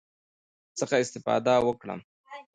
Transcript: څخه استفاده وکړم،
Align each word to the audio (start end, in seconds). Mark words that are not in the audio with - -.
څخه 0.79 0.95
استفاده 1.03 1.53
وکړم، 1.65 1.99